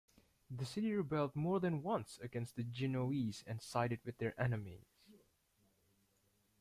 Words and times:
The 0.49 0.65
city 0.65 0.93
rebelled 0.93 1.35
more 1.35 1.59
than 1.59 1.83
once 1.83 2.17
against 2.23 2.55
the 2.55 2.63
Genoese 2.63 3.43
and 3.45 3.61
sided 3.61 3.99
with 4.03 4.17
their 4.17 4.33
enemies. 4.41 5.03